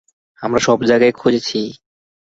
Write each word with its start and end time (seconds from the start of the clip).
আমরা 0.41 0.59
সব 0.59 0.77
জায়গায় 0.83 1.13
খুঁজেছি। 1.13 1.59